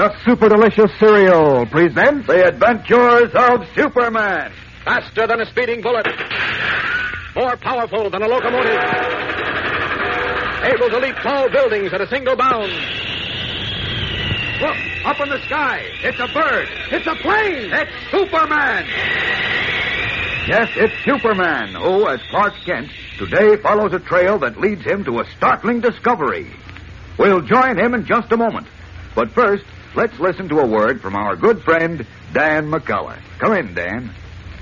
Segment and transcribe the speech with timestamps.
[0.00, 4.50] The super delicious cereal, presents The Adventures of Superman.
[4.82, 6.06] Faster than a speeding bullet.
[7.36, 8.80] More powerful than a locomotive.
[10.64, 12.72] Able to leap tall buildings at a single bound.
[14.62, 15.84] Look, up in the sky.
[16.02, 16.68] It's a bird.
[16.92, 17.70] It's a plane.
[17.70, 18.86] It's Superman.
[20.48, 25.20] Yes, it's Superman, who, as Clark Kent, today follows a trail that leads him to
[25.20, 26.50] a startling discovery.
[27.18, 28.66] We'll join him in just a moment.
[29.14, 33.18] But first, let's listen to a word from our good friend, Dan McCullough.
[33.38, 34.10] Come in, Dan.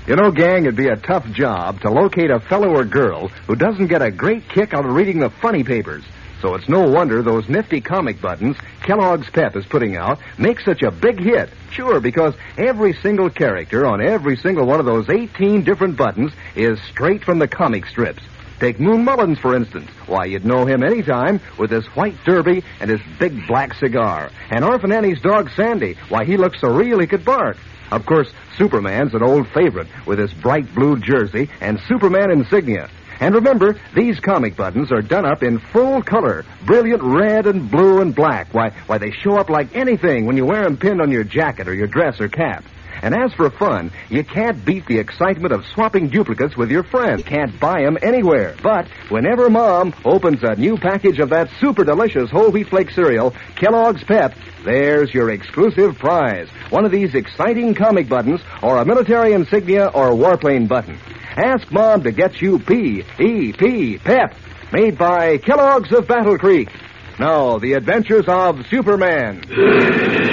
[0.07, 3.55] You know, gang, it'd be a tough job to locate a fellow or girl who
[3.55, 6.03] doesn't get a great kick out of reading the funny papers.
[6.41, 10.81] So it's no wonder those nifty comic buttons Kellogg's Pep is putting out make such
[10.83, 11.49] a big hit.
[11.71, 16.79] Sure, because every single character on every single one of those 18 different buttons is
[16.89, 18.23] straight from the comic strips.
[18.59, 19.89] Take Moon Mullins, for instance.
[20.05, 24.31] Why, you'd know him any time with his white derby and his big black cigar.
[24.49, 25.95] And Orphan Annie's dog Sandy.
[26.09, 27.57] Why, he looks so real he could bark.
[27.91, 32.89] Of course, Superman's an old favorite with his bright blue jersey and Superman insignia.
[33.21, 38.01] And remember, these comic buttons are done up in full color, brilliant red and blue
[38.01, 38.53] and black.
[38.53, 41.67] Why, why they show up like anything when you wear them pinned on your jacket
[41.67, 42.63] or your dress or cap.
[43.01, 47.23] And as for fun, you can't beat the excitement of swapping duplicates with your friends.
[47.23, 48.55] Can't buy them anywhere.
[48.61, 53.33] But whenever Mom opens a new package of that super delicious whole wheat flake cereal,
[53.55, 56.49] Kellogg's Pep, there's your exclusive prize.
[56.69, 60.99] One of these exciting comic buttons, or a military insignia or warplane button.
[61.37, 64.35] Ask Mom to get you P-E-P, Pep,
[64.73, 66.69] made by Kellogg's of Battle Creek.
[67.17, 69.43] Now, the adventures of Superman.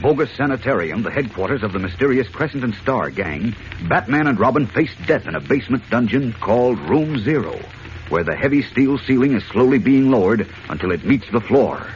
[0.00, 3.54] Bogus sanitarium, the headquarters of the mysterious Crescent and Star gang,
[3.86, 7.60] Batman and Robin face death in a basement dungeon called Room Zero,
[8.08, 11.86] where the heavy steel ceiling is slowly being lowered until it meets the floor.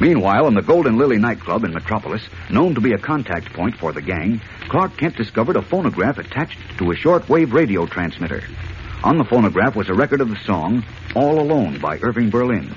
[0.00, 3.92] Meanwhile, in the Golden Lily nightclub in Metropolis, known to be a contact point for
[3.92, 8.44] the gang, Clark Kent discovered a phonograph attached to a shortwave radio transmitter.
[9.02, 10.84] On the phonograph was a record of the song
[11.16, 12.72] All Alone by Irving Berlin.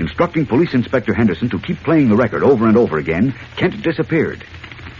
[0.00, 4.42] Instructing Police Inspector Henderson to keep playing the record over and over again, Kent disappeared.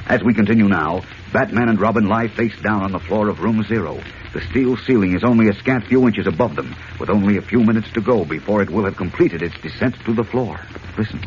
[0.06, 1.00] As we continue now,
[1.32, 3.98] Batman and Robin lie face down on the floor of room zero.
[4.34, 7.60] The steel ceiling is only a scant few inches above them, with only a few
[7.64, 10.60] minutes to go before it will have completed its descent to the floor.
[10.98, 11.24] Listen.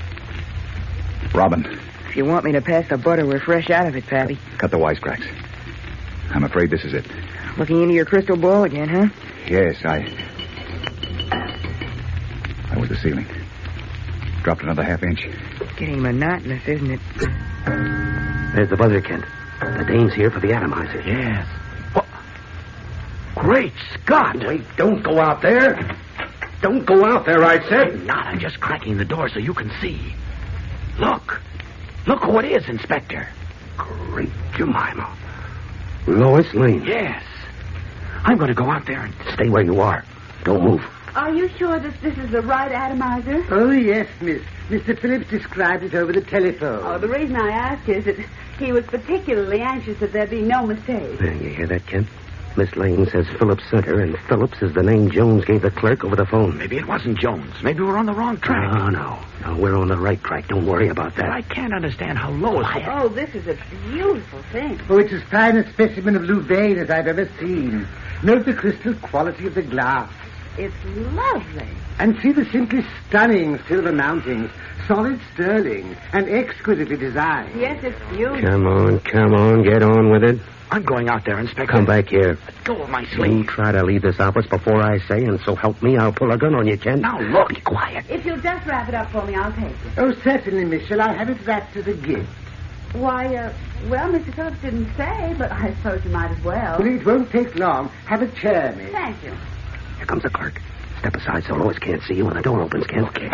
[1.33, 1.65] Robin,
[2.09, 4.37] If you want me to pass the butter, we're fresh out of it, Pappy.
[4.59, 5.25] cut the wisecracks.
[6.29, 7.05] I'm afraid this is it.
[7.57, 9.07] Looking into your crystal ball again, huh?
[9.47, 10.01] Yes, I.
[12.69, 13.25] That was the ceiling.
[14.43, 15.27] Dropped another half inch.
[15.77, 16.99] Getting monotonous, isn't it?
[18.53, 19.25] There's the buzzer, Kent.
[19.61, 21.01] The Dane's here for the atomizer.
[21.01, 21.47] Yes.
[21.93, 22.05] What?
[23.35, 24.37] Great Scott!
[24.45, 25.97] Wait, don't go out there.
[26.61, 28.05] Don't go out there, I said.
[28.05, 30.13] Not, I'm just cracking the door so you can see.
[30.99, 31.41] Look.
[32.05, 33.27] Look who it is, Inspector.
[33.77, 35.15] Great Jemima.
[36.05, 36.83] Lois Lane.
[36.83, 37.23] Yes.
[38.25, 40.03] I'm going to go out there and Stay where you are.
[40.43, 40.85] Don't move.
[41.15, 43.45] Are you sure that this is the right atomizer?
[43.51, 44.41] Oh, yes, miss.
[44.69, 44.97] Mr.
[44.97, 46.79] Phillips described it over the telephone.
[46.83, 48.17] Oh, the reason I ask is that
[48.57, 51.19] he was particularly anxious that there be no mistake.
[51.19, 52.07] There, you hear that, Kent?
[52.55, 56.03] Miss Lane says Phillips sent her, and Phillips is the name Jones gave the clerk
[56.03, 56.57] over the phone.
[56.57, 57.51] Maybe it wasn't Jones.
[57.63, 58.73] Maybe we're on the wrong track.
[58.73, 59.19] No, no.
[59.43, 60.47] No, we're on the right track.
[60.47, 62.67] Don't worry about But I can't understand how Lois.
[62.87, 63.57] Oh, this is a
[63.89, 64.79] beautiful thing.
[64.87, 67.87] Oh, it's as fine a specimen of Louvain as I've ever seen.
[68.21, 70.11] Note the crystal quality of the glass.
[70.57, 71.67] It's lovely.
[71.99, 74.51] And see the simply stunning silver mountings,
[74.87, 77.59] solid sterling, and exquisitely designed.
[77.59, 78.41] Yes, it's beautiful.
[78.49, 79.63] Come on, come on.
[79.63, 80.39] Get on with it.
[80.71, 81.71] I'm going out there, Inspector.
[81.71, 82.37] Come back here.
[82.45, 83.47] Let go of my You sleeve.
[83.47, 86.37] try to leave this office before I say, and so help me, I'll pull a
[86.37, 87.01] gun on you, Kent.
[87.01, 88.05] Now look, Be quiet.
[88.09, 89.75] If you'll just wrap it up for me, I'll take it.
[89.97, 90.87] Oh, certainly, Miss.
[90.87, 92.27] Shall I have it wrapped as a gift?
[92.93, 93.53] Why, uh,
[93.87, 94.33] well, Mr.
[94.33, 96.77] Phillips didn't say, but I suppose you might as well.
[96.79, 97.89] Well, it won't take long.
[98.05, 98.91] Have a chair, Miss.
[98.91, 99.33] Thank you.
[100.03, 100.61] Here comes the clerk.
[100.99, 103.07] Step aside so Lois can't see you when the door opens, Kent.
[103.07, 103.29] Okay.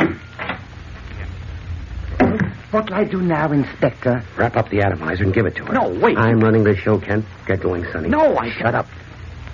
[2.70, 4.24] What'll I do now, Inspector?
[4.38, 5.74] Wrap up the atomizer and give it to her.
[5.74, 6.16] No, wait.
[6.16, 7.26] I'm running the show, Kent.
[7.48, 8.08] Get going, Sonny.
[8.08, 8.86] No, I Shut up.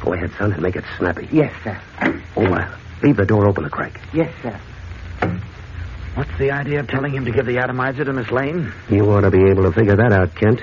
[0.02, 1.30] Go ahead, son, and make it snappy.
[1.32, 1.82] Yes, sir.
[2.36, 4.02] Oh, uh, leave the door open a crack.
[4.14, 4.60] Yes, sir.
[6.16, 8.74] What's the idea of telling him to give the atomizer to Miss Lane?
[8.90, 10.62] You ought to be able to figure that out, Kent.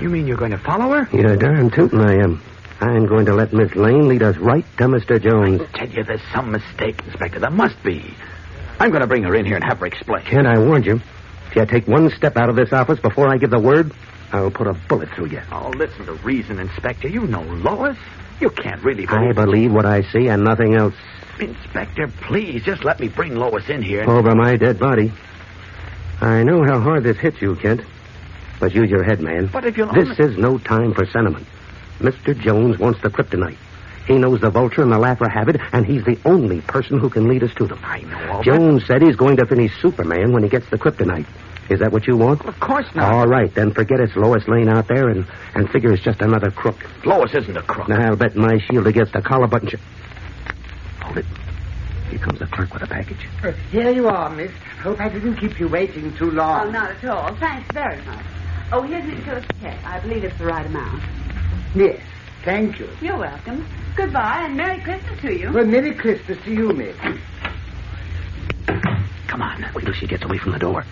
[0.00, 1.16] You mean you're going to follow her?
[1.16, 2.42] You're darn tootin' I am.
[2.84, 5.18] I'm going to let Miss Lane lead us right to Mr.
[5.18, 5.62] Jones.
[5.62, 7.38] I Tell you there's some mistake, Inspector.
[7.40, 8.12] There must be.
[8.78, 10.22] I'm going to bring her in here and have her explain.
[10.26, 11.00] Kent, I warned you.
[11.48, 13.94] If you take one step out of this office before I give the word,
[14.32, 15.40] I'll put a bullet through you.
[15.50, 17.08] Oh, listen to reason, Inspector.
[17.08, 17.96] You know Lois.
[18.38, 19.34] You can't really I believe...
[19.34, 20.94] believe what I see and nothing else.
[21.40, 24.04] Inspector, please, just let me bring Lois in here.
[24.04, 25.10] Over my dead body.
[26.20, 27.80] I know how hard this hits you, Kent.
[28.60, 29.46] But use your head, man.
[29.46, 31.46] But if you'll This is no time for sentiment.
[32.00, 32.38] Mr.
[32.38, 33.56] Jones wants the kryptonite.
[34.06, 37.08] He knows the vulture and the Lafra have it, and he's the only person who
[37.08, 37.78] can lead us to them.
[37.82, 38.44] I know all that.
[38.44, 41.26] Jones said he's going to finish Superman when he gets the kryptonite.
[41.70, 42.44] Is that what you want?
[42.44, 43.10] Of course not.
[43.10, 46.50] All right, then forget it's Lois Lane out there and, and figure it's just another
[46.50, 46.76] crook.
[47.06, 47.88] Lois isn't a crook.
[47.88, 49.70] Now, I'll bet my shield against the collar button.
[49.70, 49.76] Sh-
[51.00, 51.26] Hold it.
[52.10, 53.26] Here comes the clerk with a package.
[53.42, 54.50] Uh, here you are, Miss.
[54.82, 56.66] Hope I didn't keep you waiting too long.
[56.68, 57.34] Oh, not at all.
[57.36, 58.24] Thanks very much.
[58.70, 59.24] Oh, here's Mr.
[59.24, 59.82] Phillips' check.
[59.86, 61.02] I believe it's the right amount.
[61.74, 62.00] Yes,
[62.44, 62.88] thank you.
[63.00, 63.66] You're welcome.
[63.96, 65.52] Goodbye, and Merry Christmas to you.
[65.52, 66.96] Well, Merry Christmas to you, Miss.
[69.26, 69.64] Come on.
[69.74, 70.84] Wait till she gets away from the door.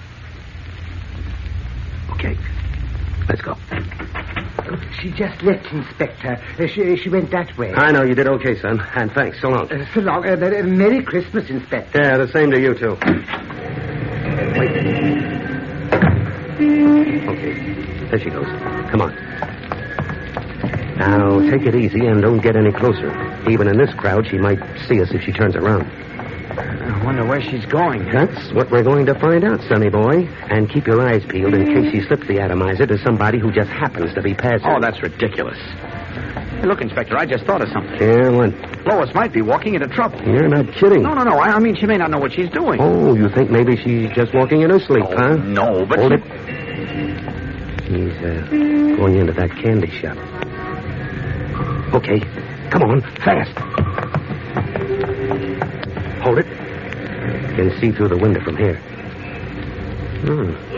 [2.10, 2.36] Okay.
[3.28, 3.56] Let's go.
[5.00, 6.40] She just left, Inspector.
[6.58, 7.72] Uh, she, she went that way.
[7.74, 8.80] I know you did okay, son.
[8.94, 9.40] And thanks.
[9.40, 9.70] So long.
[9.70, 10.26] Uh, so long.
[10.26, 11.98] Uh, uh, Merry Christmas, Inspector.
[12.00, 12.96] Yeah, the same to you, too.
[14.58, 14.70] Wait.
[17.28, 18.06] Okay.
[18.10, 18.46] There she goes.
[18.90, 19.51] Come on.
[21.02, 23.10] Now, take it easy and don't get any closer.
[23.50, 25.82] Even in this crowd, she might see us if she turns around.
[25.82, 28.04] I wonder where she's going.
[28.12, 30.28] That's what we're going to find out, sonny boy.
[30.48, 33.68] And keep your eyes peeled in case she slips the atomizer to somebody who just
[33.70, 34.68] happens to be passing.
[34.68, 35.58] Oh, that's ridiculous.
[35.58, 38.00] Hey, look, Inspector, I just thought of something.
[38.00, 38.86] Yeah, what?
[38.86, 40.22] Lois might be walking into trouble.
[40.22, 41.02] You're not kidding.
[41.02, 41.36] No, no, no.
[41.38, 42.80] I, I mean, she may not know what she's doing.
[42.80, 45.34] Oh, you think maybe she's just walking in her sleep, Oh, huh?
[45.34, 47.82] no, but Hold she- it.
[47.88, 48.46] She's uh,
[48.96, 50.16] going into that candy shop.
[51.94, 52.20] Okay,
[52.70, 53.52] come on, fast.
[56.22, 56.46] Hold it.
[57.54, 58.76] Can see through the window from here.
[60.24, 60.71] Hmm.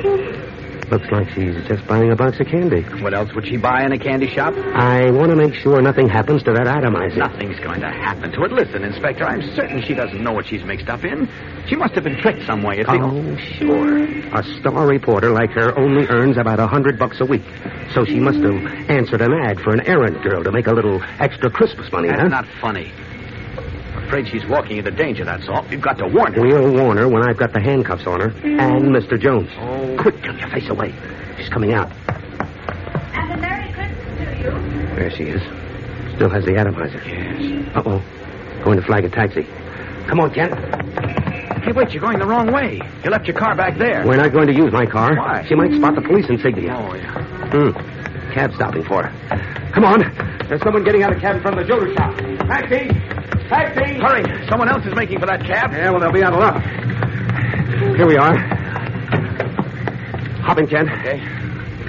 [0.90, 2.82] Looks like she's just buying a box of candy.
[3.02, 4.54] What else would she buy in a candy shop?
[4.54, 7.16] I want to make sure nothing happens to that atomizer.
[7.18, 8.52] Nothing's going to happen to it.
[8.52, 11.28] Listen, Inspector, I'm certain she doesn't know what she's mixed up in.
[11.66, 12.78] She must have been tricked some way.
[12.78, 14.04] It's the Oh, sure.
[14.38, 17.42] A star reporter like her only earns about a hundred bucks a week.
[17.92, 21.02] So she must have answered an ad for an errand girl to make a little
[21.18, 22.28] extra Christmas money, That's huh?
[22.28, 22.92] not funny.
[24.04, 25.64] I'm afraid she's walking into danger, that's all.
[25.70, 26.42] We've got to warn her.
[26.42, 29.18] We'll warn her when I've got the handcuffs on her and Mr.
[29.18, 29.48] Jones.
[29.56, 29.96] Oh.
[29.98, 30.94] Quick, turn your face away.
[31.38, 31.90] She's coming out.
[33.14, 34.50] And a Merry Christmas to you.
[34.94, 35.40] There she is.
[36.16, 37.02] Still has the atomizer.
[37.08, 37.76] Yes.
[37.76, 38.02] Uh-oh.
[38.62, 39.46] Going to flag a taxi.
[40.06, 40.52] Come on, Kent.
[41.64, 42.82] Hey, wait, you're going the wrong way.
[43.04, 44.06] You left your car back there.
[44.06, 45.16] We're not going to use my car.
[45.16, 45.46] Why?
[45.48, 46.74] She might spot the police insignia.
[46.76, 47.50] Oh, yeah.
[47.50, 48.32] Hmm.
[48.34, 49.70] Cab stopping for her.
[49.72, 50.00] Come on.
[50.46, 52.14] There's someone getting out of the cab in front of the jewelry shop.
[52.18, 53.13] Taxi!
[53.54, 53.94] Taxi!
[54.00, 54.48] Hurry.
[54.48, 55.72] Someone else is making for that cab.
[55.72, 56.62] Yeah, well, they'll be out of luck.
[57.96, 58.36] Here we are.
[60.42, 60.90] Hop in, Kent.
[60.90, 61.18] Okay.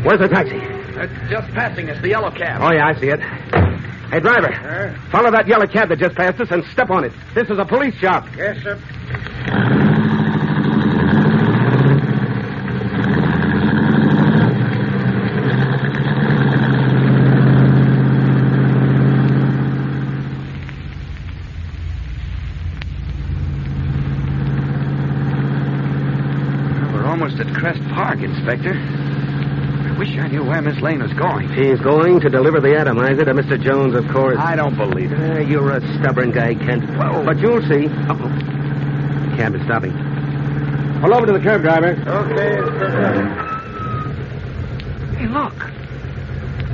[0.04, 0.58] Where's the taxi?
[0.58, 2.62] It's just passing us, the yellow cab.
[2.62, 3.20] Oh, yeah, I see it.
[3.20, 4.98] Hey, driver.
[5.12, 7.12] Follow that yellow cab that just passed us and step on it.
[7.34, 8.30] This is a police job.
[8.38, 8.80] Yes, sir.
[28.46, 29.98] We're almost at Crest Park, Inspector.
[29.98, 31.54] wish I knew where Miss Lane was going.
[31.56, 33.62] She's going to deliver the atomizer to Mr.
[33.62, 34.38] Jones, of course.
[34.40, 35.20] I don't believe it.
[35.20, 36.86] Uh, you're a stubborn guy, Kent.
[36.98, 37.88] But you'll see.
[37.88, 39.36] Uh-oh.
[39.38, 39.92] Cab is stopping.
[41.02, 41.92] Pull over to the curb, driver.
[42.08, 42.56] Okay.
[45.18, 45.54] Hey, look.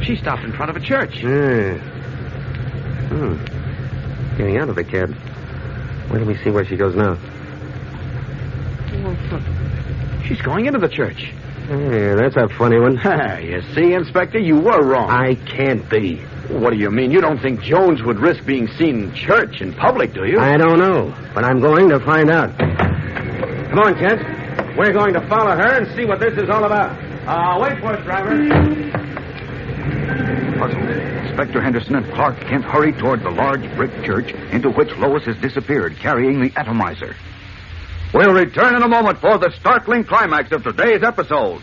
[0.04, 1.24] She stopped in front of a church.
[1.24, 1.78] Yeah.
[3.10, 3.38] Hmm.
[4.38, 5.16] Getting out of the cab.
[6.10, 7.18] Wait till we see where she goes now.
[9.04, 9.42] Well.
[10.26, 11.34] She's going into the church.
[11.72, 13.00] Hey, that's a funny one.
[13.42, 15.10] you see, Inspector, you were wrong.
[15.10, 16.18] I can't be.
[16.50, 17.12] What do you mean?
[17.12, 20.38] You don't think Jones would risk being seen in church in public, do you?
[20.38, 22.58] I don't know, but I'm going to find out.
[22.58, 24.78] Come on, Kent.
[24.78, 26.92] We're going to follow her and see what this is all about.
[27.26, 28.36] Uh, wait for us, driver.
[30.60, 35.24] Puzzled, Inspector Henderson and Clark Kent hurry toward the large brick church into which Lois
[35.24, 37.16] has disappeared, carrying the atomizer.
[38.14, 41.62] We'll return in a moment for the startling climax of today's episode.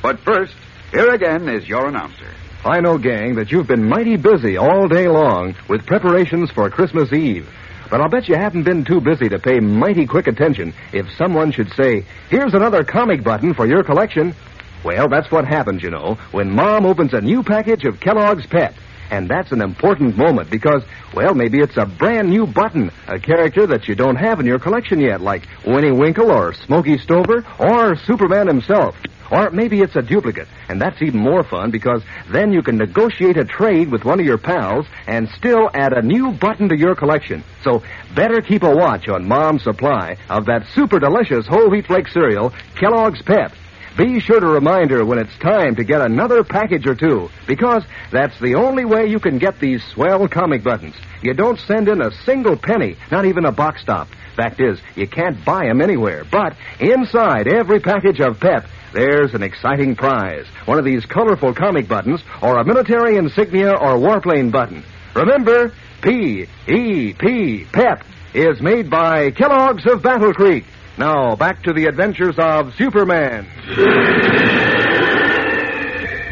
[0.00, 0.54] But first,
[0.92, 2.32] here again is your announcer.
[2.64, 7.12] I know, gang, that you've been mighty busy all day long with preparations for Christmas
[7.12, 7.48] Eve.
[7.90, 11.50] But I'll bet you haven't been too busy to pay mighty quick attention if someone
[11.50, 14.36] should say, Here's another comic button for your collection.
[14.84, 18.74] Well, that's what happens, you know, when Mom opens a new package of Kellogg's Pep.
[19.10, 20.82] And that's an important moment because,
[21.14, 24.58] well, maybe it's a brand new button, a character that you don't have in your
[24.58, 28.96] collection yet, like Winnie Winkle or Smokey Stover or Superman himself.
[29.30, 33.36] Or maybe it's a duplicate, and that's even more fun because then you can negotiate
[33.36, 36.94] a trade with one of your pals and still add a new button to your
[36.94, 37.44] collection.
[37.62, 37.82] So
[38.14, 42.54] better keep a watch on Mom's supply of that super delicious whole wheat flake cereal,
[42.76, 43.52] Kellogg's Pep.
[43.98, 47.82] Be sure to remind her when it's time to get another package or two, because
[48.12, 50.94] that's the only way you can get these swell comic buttons.
[51.20, 54.06] You don't send in a single penny, not even a box stop.
[54.36, 56.22] Fact is, you can't buy 'em anywhere.
[56.30, 60.46] But inside every package of Pep, there's an exciting prize.
[60.64, 64.84] One of these colorful comic buttons, or a military insignia or warplane button.
[65.14, 70.64] Remember, P-E-P, Pep, is made by Kellogg's of Battle Creek.
[70.98, 73.46] Now, back to the adventures of Superman.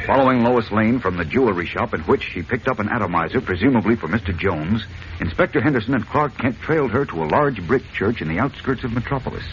[0.09, 3.95] Following Lois Lane from the jewelry shop in which she picked up an atomizer, presumably
[3.95, 4.37] for Mr.
[4.37, 4.85] Jones,
[5.21, 8.83] Inspector Henderson and Clark Kent trailed her to a large brick church in the outskirts
[8.83, 9.45] of Metropolis.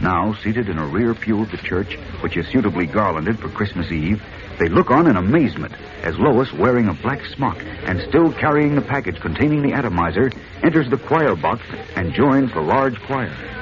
[0.00, 3.92] Now, seated in a rear pew of the church, which is suitably garlanded for Christmas
[3.92, 4.20] Eve,
[4.58, 8.82] they look on in amazement as Lois, wearing a black smock and still carrying the
[8.82, 10.32] package containing the atomizer,
[10.64, 11.62] enters the choir box
[11.94, 13.59] and joins the large choir.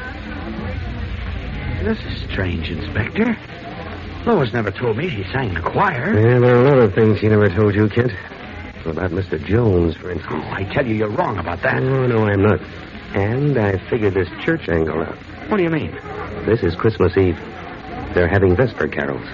[1.89, 3.35] This is strange, Inspector.
[4.27, 6.21] Lois never told me she sang the choir.
[6.21, 8.13] Yeah, there are a lot of things she never told you, Kent.
[8.85, 9.43] About Mr.
[9.43, 10.35] Jones, for instance.
[10.37, 11.83] Oh, I tell you, you're wrong about that.
[11.83, 12.61] Oh, no, I'm not.
[13.15, 15.17] And I figured this church angle out.
[15.49, 15.93] What do you mean?
[16.45, 17.39] This is Christmas Eve.
[18.13, 19.27] They're having Vesper carols.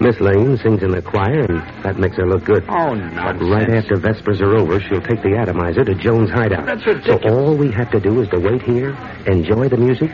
[0.00, 2.64] Miss Lane sings in the choir, and that makes her look good.
[2.68, 3.22] Oh, no.
[3.22, 6.66] But right after Vespers are over, she'll take the atomizer to Jones' hideout.
[6.66, 7.22] That's ridiculous.
[7.22, 8.98] So all we have to do is to wait here,
[9.28, 10.10] enjoy the music,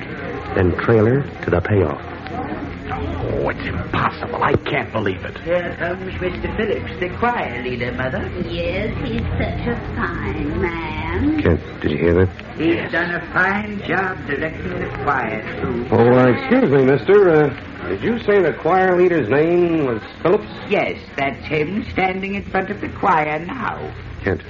[0.54, 2.00] then trailer to the payoff.
[2.92, 4.42] Oh, it's impossible.
[4.42, 5.38] I can't believe it.
[5.38, 6.56] Here comes Mr.
[6.56, 8.28] Phillips, the choir leader, Mother.
[8.48, 11.40] Yes, he's such a fine man.
[11.42, 12.28] Kent, did you hear that?
[12.56, 15.86] He's done a fine job directing the choir, too.
[15.90, 17.30] Oh, uh, excuse me, mister.
[17.30, 20.46] Uh, did you say the choir leader's name was Phillips?
[20.68, 23.92] Yes, that's him standing in front of the choir now.
[24.22, 24.42] Kent,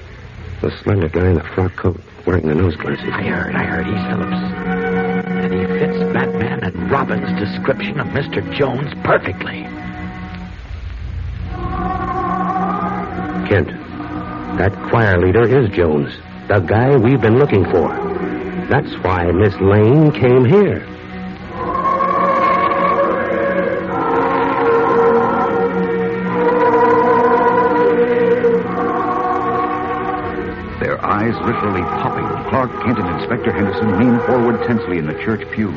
[0.62, 3.04] the slender guy in the frock coat, wearing the nose glasses.
[3.12, 4.79] I heard, I heard he's Phillips.
[6.74, 8.54] And he fits Batman and Robin's description of Mr.
[8.54, 9.62] Jones perfectly.
[13.48, 13.68] Kent,
[14.58, 16.14] that choir leader is Jones,
[16.48, 17.88] the guy we've been looking for.
[18.68, 20.86] That's why Miss Lane came here.
[30.80, 35.50] Their eyes literally popping, Clark Kent and Inspector Henderson lean forward tensely in the church
[35.50, 35.70] pew,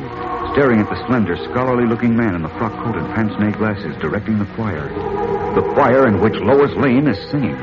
[0.54, 3.96] staring at the slender, scholarly looking man in the frock coat and pince nez glasses
[3.96, 4.86] directing the choir.
[5.56, 7.56] The choir in which Lois Lane is singing.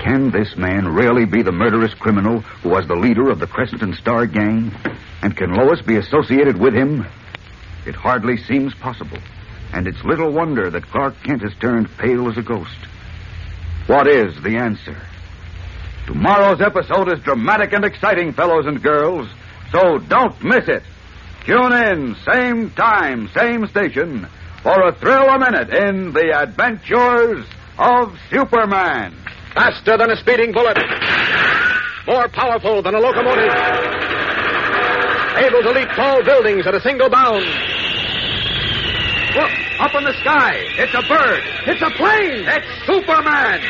[0.00, 3.82] Can this man really be the murderous criminal who was the leader of the Crescent
[3.82, 4.74] and Star gang?
[5.22, 7.06] And can Lois be associated with him?
[7.86, 9.18] It hardly seems possible.
[9.72, 12.78] And it's little wonder that Clark Kent has turned pale as a ghost.
[13.86, 14.96] What is the answer?
[16.06, 19.28] Tomorrow's episode is dramatic and exciting, fellows and girls,
[19.70, 20.82] so don't miss it.
[21.46, 24.26] Tune in, same time, same station,
[24.64, 27.46] for a thrill a minute in the adventures
[27.78, 29.14] of Superman.
[29.54, 30.76] Faster than a speeding bullet.
[32.08, 33.54] More powerful than a locomotive.
[35.38, 37.44] Able to leap tall buildings at a single bound.
[39.36, 40.54] Look, Up in the sky.
[40.78, 41.42] It's a bird.
[41.66, 42.42] It's a plane.
[42.48, 43.60] It's Superman.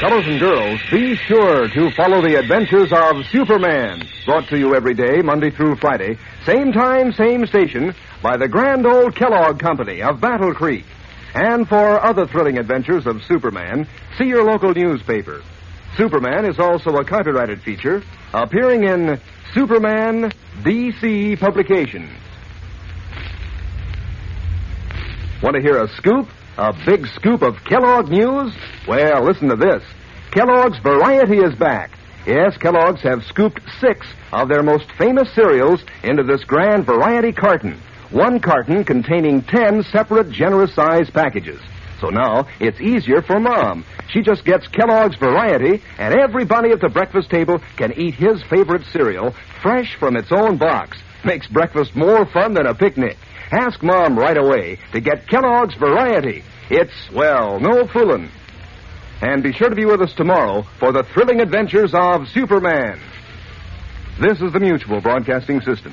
[0.00, 4.02] Fellows and girls, be sure to follow the adventures of Superman.
[4.26, 6.18] Brought to you every day, Monday through Friday.
[6.44, 10.84] Same time, same station, by the grand old Kellogg Company of Battle Creek.
[11.34, 13.86] And for other thrilling adventures of Superman,
[14.18, 15.42] see your local newspaper.
[15.96, 19.20] Superman is also a copyrighted feature appearing in
[19.52, 20.32] Superman
[20.62, 22.10] DC publications.
[25.40, 26.28] Want to hear a scoop?
[26.56, 28.54] A big scoop of Kellogg news?
[28.86, 29.82] Well, listen to this.
[30.30, 31.90] Kellogg's Variety is back.
[32.26, 37.80] Yes, Kellogg's have scooped six of their most famous cereals into this grand variety carton.
[38.10, 41.60] One carton containing ten separate generous sized packages.
[42.00, 43.84] So now it's easier for Mom.
[44.10, 48.84] She just gets Kellogg's Variety, and everybody at the breakfast table can eat his favorite
[48.92, 50.98] cereal fresh from its own box.
[51.24, 53.16] Makes breakfast more fun than a picnic.
[53.54, 56.42] Ask Mom right away to get Kellogg's Variety.
[56.70, 58.28] It's, well, no fooling.
[59.20, 62.98] And be sure to be with us tomorrow for the thrilling adventures of Superman.
[64.20, 65.92] This is the Mutual Broadcasting System.